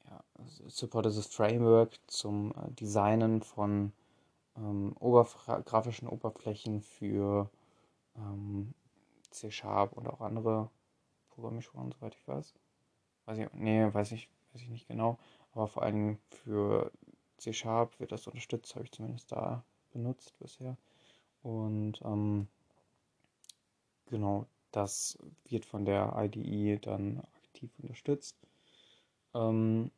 ja, 0.09 0.25
supportetes 0.69 1.27
Framework 1.27 1.99
zum 2.07 2.53
äh, 2.53 2.71
Designen 2.71 3.43
von 3.43 3.93
ähm, 4.57 4.95
Oberf 4.99 5.37
grafischen 5.67 6.09
Oberflächen 6.09 6.81
für 6.81 7.51
ähm, 8.17 8.72
C-Sharp 9.33 9.93
und 9.93 10.07
auch 10.07 10.21
andere 10.21 10.71
Programmiersprachen, 11.31 11.93
soweit 11.93 12.15
ich 12.15 12.29
weiß. 12.29 12.55
Weiß 13.27 13.39
ich, 13.39 13.53
nee, 13.53 13.93
weiß 13.93 14.13
ich, 14.13 14.29
weiß 14.53 14.63
ich 14.63 14.69
nicht 14.69 14.89
genau. 14.89 15.19
Aber 15.53 15.67
vor 15.67 15.83
allem 15.83 16.19
für 16.31 16.93
C-Sharp 17.39 17.99
wird 18.01 18.13
das 18.13 18.27
unterstützt, 18.27 18.75
habe 18.75 18.85
ich 18.85 18.93
zumindest 18.93 19.33
da 19.33 19.65
benutzt 19.93 20.39
bisher. 20.39 20.77
Und 21.43 22.01
ähm, 22.05 22.49
genau, 24.07 24.47
das 24.71 25.19
wird 25.45 25.65
von 25.65 25.85
der 25.85 26.15
IDE 26.17 26.79
dann 26.79 27.21
aktiv 27.35 27.71
unterstützt. 27.79 28.37
Ähm, 29.35 29.91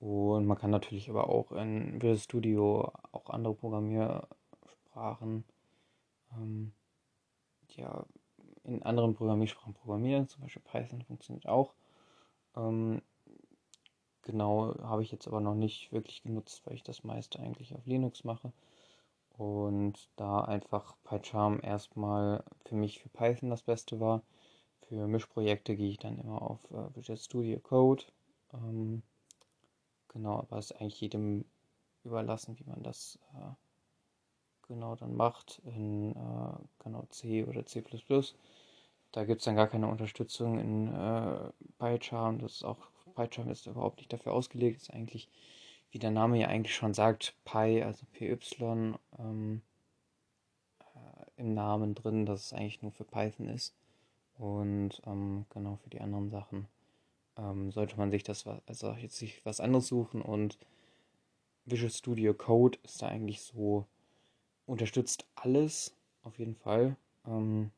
und 0.00 0.46
man 0.46 0.56
kann 0.56 0.70
natürlich 0.70 1.10
aber 1.10 1.28
auch 1.28 1.52
in 1.52 1.94
Visual 2.00 2.18
Studio 2.18 2.92
auch 3.12 3.30
andere 3.30 3.54
Programmiersprachen 3.54 5.44
ähm, 6.36 6.72
ja, 7.78 8.04
in 8.64 8.82
anderen 8.82 9.14
Programmiersprachen 9.14 9.74
programmieren, 9.74 10.28
zum 10.28 10.42
Beispiel 10.42 10.62
Python 10.62 11.02
funktioniert 11.02 11.46
auch. 11.46 11.72
Ähm, 12.56 13.02
genau 14.22 14.74
habe 14.82 15.02
ich 15.02 15.10
jetzt 15.10 15.26
aber 15.26 15.40
noch 15.40 15.54
nicht 15.54 15.90
wirklich 15.92 16.22
genutzt, 16.22 16.62
weil 16.64 16.74
ich 16.74 16.82
das 16.82 17.04
meiste 17.04 17.40
eigentlich 17.40 17.74
auf 17.74 17.86
Linux 17.86 18.24
mache. 18.24 18.52
Und 19.30 20.10
da 20.16 20.40
einfach 20.40 20.96
PyCharm 21.04 21.60
erstmal 21.62 22.44
für 22.64 22.74
mich 22.74 23.00
für 23.00 23.08
Python 23.08 23.50
das 23.50 23.62
Beste 23.62 24.00
war. 24.00 24.22
Für 24.88 25.06
Mischprojekte 25.06 25.76
gehe 25.76 25.90
ich 25.90 25.98
dann 25.98 26.18
immer 26.18 26.42
auf 26.42 26.70
äh, 26.72 26.94
Visual 26.96 27.16
Studio 27.16 27.60
Code. 27.60 28.04
Ähm, 28.52 29.02
genau, 30.08 30.38
aber 30.40 30.58
es 30.58 30.72
ist 30.72 30.80
eigentlich 30.80 31.00
jedem 31.00 31.44
überlassen, 32.04 32.58
wie 32.58 32.64
man 32.64 32.82
das 32.82 33.18
äh, 33.34 33.52
genau 34.68 34.94
dann 34.94 35.16
macht 35.16 35.60
in 35.64 36.12
äh, 36.12 36.84
genau 36.84 37.04
C 37.10 37.44
oder 37.44 37.66
C++. 37.66 37.82
Da 39.12 39.24
gibt 39.24 39.40
es 39.40 39.44
dann 39.46 39.56
gar 39.56 39.68
keine 39.68 39.88
Unterstützung 39.88 40.58
in 40.58 40.88
äh, 40.88 41.50
PyCharm. 41.78 42.38
Das 42.38 42.52
ist 42.52 42.64
auch, 42.64 42.78
PyCharm 43.14 43.50
ist 43.50 43.66
überhaupt 43.66 43.98
nicht 43.98 44.12
dafür 44.12 44.32
ausgelegt. 44.32 44.82
Ist 44.82 44.92
eigentlich, 44.92 45.28
wie 45.90 45.98
der 45.98 46.10
Name 46.10 46.38
ja 46.38 46.48
eigentlich 46.48 46.74
schon 46.74 46.94
sagt, 46.94 47.34
Py, 47.44 47.82
also 47.82 48.04
PY, 48.12 48.38
ähm, 49.18 49.62
äh, 50.80 51.40
im 51.40 51.54
Namen 51.54 51.94
drin, 51.94 52.26
dass 52.26 52.46
es 52.46 52.52
eigentlich 52.52 52.82
nur 52.82 52.92
für 52.92 53.04
Python 53.04 53.48
ist. 53.48 53.74
Und 54.36 55.02
ähm, 55.06 55.46
genau 55.50 55.76
für 55.76 55.90
die 55.90 56.00
anderen 56.00 56.28
Sachen 56.30 56.68
ähm, 57.36 57.72
sollte 57.72 57.96
man 57.96 58.10
sich 58.10 58.22
das 58.22 58.46
also 58.66 58.92
jetzt 58.92 59.16
sich 59.16 59.44
was 59.44 59.60
anderes 59.60 59.88
suchen 59.88 60.22
und 60.22 60.58
Visual 61.64 61.90
Studio 61.90 62.34
Code 62.34 62.78
ist 62.82 63.02
da 63.02 63.08
eigentlich 63.08 63.42
so 63.42 63.86
unterstützt 64.68 65.26
alles 65.34 65.94
auf 66.22 66.38
jeden 66.38 66.54
Fall 66.54 66.96
ähm, 67.26 67.70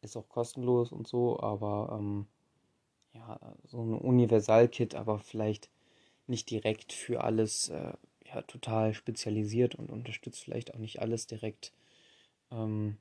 ist 0.00 0.16
auch 0.16 0.28
kostenlos 0.28 0.92
und 0.92 1.06
so 1.06 1.40
aber 1.40 1.96
ähm, 1.98 2.26
ja 3.14 3.38
so 3.64 3.82
ein 3.82 3.94
Universal-Kit 3.94 4.94
aber 4.94 5.18
vielleicht 5.18 5.70
nicht 6.26 6.50
direkt 6.50 6.92
für 6.92 7.24
alles 7.24 7.68
äh, 7.68 7.92
ja 8.24 8.42
total 8.42 8.94
spezialisiert 8.94 9.74
und 9.74 9.90
unterstützt 9.90 10.42
vielleicht 10.42 10.74
auch 10.74 10.78
nicht 10.78 11.00
alles 11.00 11.26
direkt 11.26 11.72
ähm, 12.50 12.98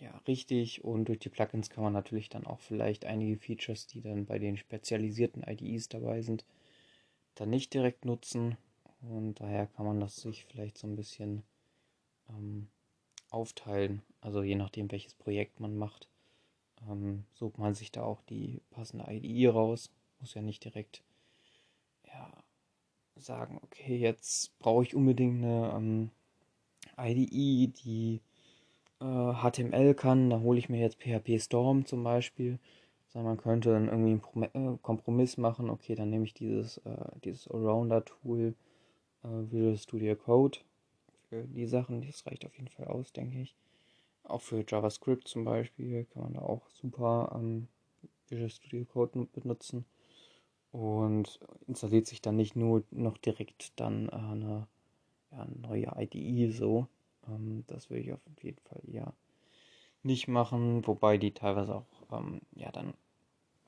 ja, 0.00 0.16
richtig. 0.28 0.84
Und 0.84 1.06
durch 1.06 1.18
die 1.18 1.28
Plugins 1.28 1.70
kann 1.70 1.84
man 1.84 1.92
natürlich 1.92 2.28
dann 2.28 2.46
auch 2.46 2.60
vielleicht 2.60 3.04
einige 3.04 3.36
Features, 3.36 3.86
die 3.86 4.00
dann 4.00 4.26
bei 4.26 4.38
den 4.38 4.56
spezialisierten 4.56 5.42
IDEs 5.42 5.88
dabei 5.88 6.22
sind, 6.22 6.44
dann 7.34 7.50
nicht 7.50 7.74
direkt 7.74 8.04
nutzen. 8.04 8.56
Und 9.02 9.40
daher 9.40 9.66
kann 9.66 9.86
man 9.86 10.00
das 10.00 10.16
sich 10.16 10.44
vielleicht 10.44 10.78
so 10.78 10.86
ein 10.86 10.96
bisschen 10.96 11.42
ähm, 12.30 12.68
aufteilen. 13.30 14.02
Also 14.20 14.42
je 14.42 14.54
nachdem, 14.54 14.90
welches 14.90 15.14
Projekt 15.14 15.60
man 15.60 15.76
macht, 15.76 16.08
ähm, 16.88 17.24
sucht 17.34 17.58
man 17.58 17.74
sich 17.74 17.92
da 17.92 18.02
auch 18.02 18.22
die 18.22 18.60
passende 18.70 19.06
IDE 19.08 19.48
raus. 19.48 19.90
Muss 20.20 20.34
ja 20.34 20.42
nicht 20.42 20.64
direkt 20.64 21.02
ja, 22.06 22.32
sagen, 23.16 23.60
okay, 23.62 23.96
jetzt 23.96 24.58
brauche 24.58 24.82
ich 24.82 24.94
unbedingt 24.94 25.44
eine 25.44 25.72
ähm, 25.74 26.10
IDE, 26.98 27.68
die 27.68 28.20
HTML 29.00 29.90
äh, 29.90 29.94
kann, 29.94 30.30
da 30.30 30.40
hole 30.40 30.58
ich 30.58 30.68
mir 30.68 30.80
jetzt 30.80 31.00
PHP 31.00 31.40
Storm 31.40 31.86
zum 31.86 32.02
Beispiel. 32.02 32.58
Also 33.06 33.20
man 33.20 33.36
könnte 33.36 33.70
dann 33.70 33.88
irgendwie 33.88 34.20
einen 34.54 34.74
äh, 34.74 34.78
Kompromiss 34.82 35.36
machen, 35.36 35.70
okay, 35.70 35.94
dann 35.94 36.10
nehme 36.10 36.24
ich 36.24 36.34
dieses, 36.34 36.78
äh, 36.78 36.96
dieses 37.24 37.48
Allrounder-Tool 37.48 38.54
äh, 39.22 39.28
Visual 39.28 39.76
Studio 39.76 40.16
Code 40.16 40.58
für 41.28 41.44
die 41.44 41.66
Sachen, 41.66 42.02
das 42.02 42.26
reicht 42.26 42.44
auf 42.44 42.56
jeden 42.56 42.68
Fall 42.68 42.86
aus, 42.86 43.12
denke 43.12 43.40
ich. 43.40 43.54
Auch 44.24 44.42
für 44.42 44.64
JavaScript 44.66 45.28
zum 45.28 45.44
Beispiel 45.44 46.04
kann 46.04 46.22
man 46.22 46.34
da 46.34 46.40
auch 46.40 46.68
super 46.70 47.32
ähm, 47.34 47.68
Visual 48.28 48.50
Studio 48.50 48.84
Code 48.84 49.26
benutzen 49.32 49.84
und 50.72 51.40
installiert 51.66 52.06
sich 52.06 52.20
dann 52.20 52.36
nicht 52.36 52.56
nur 52.56 52.84
noch 52.90 53.16
direkt 53.16 53.72
dann 53.80 54.10
eine, 54.10 54.66
ja, 55.32 55.46
neue 55.62 55.92
IDE 55.96 56.50
so, 56.50 56.86
ähm, 57.26 57.64
das 57.68 57.88
würde 57.88 58.02
ich 58.02 58.12
auf 58.12 58.20
jeden 58.42 58.60
Fall 58.60 58.82
eher 58.86 59.12
nicht 60.02 60.28
machen, 60.28 60.86
wobei 60.86 61.18
die 61.18 61.32
teilweise 61.32 61.74
auch 61.76 61.86
ähm, 62.12 62.40
ja 62.54 62.70
dann 62.70 62.94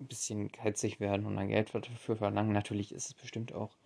ein 0.01 0.07
bisschen 0.07 0.51
geizig 0.53 1.01
werden 1.01 1.27
und 1.27 1.37
dann 1.37 1.49
Geld 1.49 1.75
dafür 1.75 2.17
verlangen. 2.17 2.53
Natürlich 2.53 2.93
ist 2.93 3.09
es 3.09 3.15
bestimmt 3.15 3.53
auch 3.53 3.77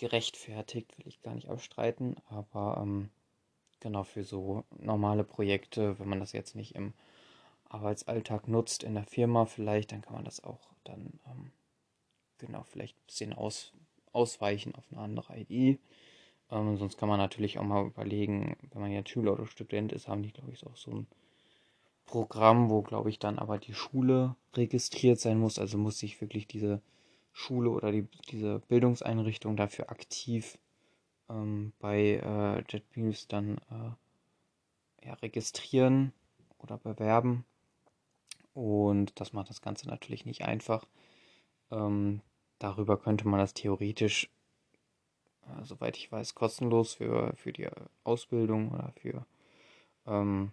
gerechtfertigt, 0.00 0.96
will 0.98 1.06
ich 1.06 1.22
gar 1.22 1.34
nicht 1.34 1.48
abstreiten, 1.48 2.16
aber 2.28 2.78
ähm, 2.82 3.10
genau 3.80 4.02
für 4.02 4.24
so 4.24 4.64
normale 4.78 5.24
Projekte, 5.24 5.98
wenn 5.98 6.08
man 6.08 6.20
das 6.20 6.32
jetzt 6.32 6.56
nicht 6.56 6.74
im 6.74 6.94
Arbeitsalltag 7.68 8.48
nutzt 8.48 8.82
in 8.82 8.94
der 8.94 9.04
Firma 9.04 9.44
vielleicht, 9.44 9.92
dann 9.92 10.00
kann 10.00 10.14
man 10.14 10.24
das 10.24 10.42
auch 10.42 10.70
dann 10.84 11.20
ähm, 11.26 11.52
genau 12.38 12.64
vielleicht 12.64 12.96
ein 12.96 13.06
bisschen 13.06 13.32
aus, 13.34 13.72
ausweichen 14.12 14.74
auf 14.74 14.84
eine 14.90 15.02
andere 15.02 15.38
ID. 15.38 15.78
Ähm, 16.50 16.78
sonst 16.78 16.96
kann 16.96 17.08
man 17.08 17.18
natürlich 17.18 17.58
auch 17.58 17.64
mal 17.64 17.86
überlegen, 17.86 18.56
wenn 18.72 18.80
man 18.80 18.90
jetzt 18.90 19.10
Schüler 19.10 19.34
oder 19.34 19.46
Student 19.46 19.92
ist, 19.92 20.08
haben 20.08 20.22
die, 20.22 20.32
glaube 20.32 20.52
ich, 20.52 20.66
auch 20.66 20.76
so 20.76 20.90
ein 20.92 21.06
Programm, 22.06 22.70
wo, 22.70 22.80
glaube 22.80 23.10
ich, 23.10 23.18
dann 23.18 23.38
aber 23.38 23.58
die 23.58 23.74
Schule 23.74 24.34
registriert 24.54 25.20
sein 25.20 25.38
muss. 25.38 25.58
Also 25.58 25.76
muss 25.76 25.98
sich 25.98 26.20
wirklich 26.22 26.48
diese 26.48 26.80
Schule 27.32 27.70
oder 27.70 27.92
die, 27.92 28.06
diese 28.30 28.60
Bildungseinrichtung 28.68 29.56
dafür 29.56 29.90
aktiv 29.90 30.58
ähm, 31.28 31.72
bei 31.78 32.20
äh, 32.22 32.64
JetBeams 32.68 33.28
dann 33.28 33.58
äh, 33.70 35.06
ja, 35.06 35.14
registrieren 35.14 36.12
oder 36.58 36.78
bewerben. 36.78 37.44
Und 38.52 39.18
das 39.20 39.32
macht 39.32 39.48
das 39.48 39.62
Ganze 39.62 39.88
natürlich 39.88 40.26
nicht 40.26 40.42
einfach. 40.42 40.84
Ähm, 41.70 42.20
darüber 42.58 42.98
könnte 42.98 43.26
man 43.28 43.38
das 43.38 43.54
theoretisch 43.54 44.28
äh, 45.50 45.64
soweit 45.64 45.96
ich 45.96 46.10
weiß, 46.10 46.34
kostenlos 46.34 46.94
für, 46.94 47.32
für 47.36 47.52
die 47.52 47.68
Ausbildung 48.04 48.72
oder 48.72 48.92
für 49.00 49.26
ähm, 50.06 50.52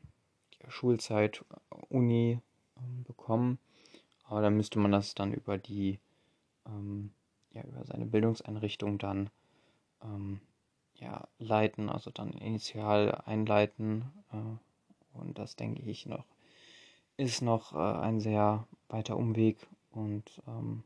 die 0.53 0.71
Schulzeit, 0.71 1.43
Uni 1.89 2.39
ähm, 2.77 3.03
bekommen. 3.03 3.59
Aber 4.23 4.41
dann 4.41 4.57
müsste 4.57 4.79
man 4.79 4.91
das 4.91 5.15
dann 5.15 5.33
über 5.33 5.57
die, 5.57 5.99
ähm, 6.67 7.11
ja, 7.51 7.63
über 7.63 7.85
seine 7.85 8.05
Bildungseinrichtung 8.05 8.97
dann 8.97 9.29
ähm, 10.03 10.41
ja, 10.95 11.27
leiten, 11.39 11.89
also 11.89 12.11
dann 12.11 12.31
initial 12.33 13.21
einleiten. 13.25 14.05
Äh, 14.31 15.17
und 15.17 15.37
das 15.39 15.55
denke 15.55 15.81
ich 15.83 16.05
noch, 16.05 16.25
ist 17.17 17.41
noch 17.41 17.73
äh, 17.73 17.77
ein 17.77 18.19
sehr 18.19 18.67
weiter 18.89 19.17
Umweg 19.17 19.67
und 19.91 20.41
ähm, 20.47 20.83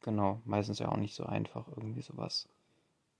genau, 0.00 0.40
meistens 0.44 0.78
ja 0.78 0.90
auch 0.90 0.96
nicht 0.96 1.14
so 1.14 1.24
einfach, 1.24 1.68
irgendwie 1.68 2.02
sowas 2.02 2.48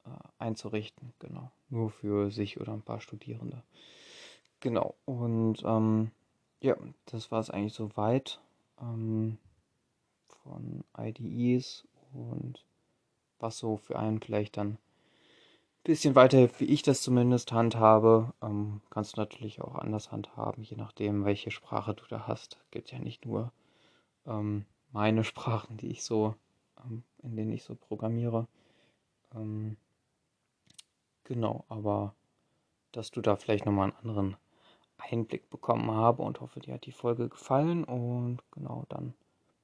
äh, 0.06 0.10
einzurichten. 0.38 1.12
Genau, 1.18 1.50
nur 1.68 1.90
für 1.90 2.30
sich 2.30 2.60
oder 2.60 2.72
ein 2.72 2.82
paar 2.82 3.00
Studierende. 3.00 3.62
Genau, 4.60 4.94
und 5.04 5.62
ähm, 5.64 6.10
ja, 6.60 6.76
das 7.06 7.30
war 7.30 7.40
es 7.40 7.50
eigentlich 7.50 7.74
soweit 7.74 8.40
ähm, 8.80 9.38
von 10.48 10.84
IDEs 10.96 11.86
und 12.12 12.64
was 13.38 13.58
so 13.58 13.76
für 13.76 13.98
einen 13.98 14.20
vielleicht 14.20 14.56
dann 14.56 14.70
ein 14.72 14.78
bisschen 15.84 16.14
weiter, 16.14 16.48
wie 16.58 16.64
ich 16.64 16.82
das 16.82 17.02
zumindest 17.02 17.52
handhabe, 17.52 18.32
ähm, 18.42 18.80
kannst 18.90 19.16
du 19.16 19.20
natürlich 19.20 19.60
auch 19.60 19.74
anders 19.76 20.10
handhaben, 20.10 20.62
je 20.64 20.76
nachdem, 20.76 21.24
welche 21.24 21.50
Sprache 21.50 21.94
du 21.94 22.04
da 22.08 22.26
hast. 22.26 22.58
Gibt 22.70 22.90
ja 22.90 22.98
nicht 22.98 23.26
nur 23.26 23.52
ähm, 24.26 24.64
meine 24.92 25.24
Sprachen, 25.24 25.76
die 25.76 25.88
ich 25.88 26.02
so, 26.02 26.34
ähm, 26.84 27.04
in 27.22 27.36
denen 27.36 27.52
ich 27.52 27.62
so 27.62 27.74
programmiere. 27.74 28.48
Ähm, 29.34 29.76
Genau, 31.28 31.66
aber 31.68 32.14
dass 32.92 33.10
du 33.10 33.20
da 33.20 33.36
vielleicht 33.36 33.66
nochmal 33.66 33.90
einen 33.90 33.98
anderen 33.98 34.36
Einblick 34.96 35.50
bekommen 35.50 35.90
habe 35.90 36.22
und 36.22 36.40
hoffe, 36.40 36.58
dir 36.58 36.72
hat 36.72 36.86
die 36.86 36.92
Folge 36.92 37.28
gefallen 37.28 37.84
und 37.84 38.38
genau 38.50 38.86
dann 38.88 39.12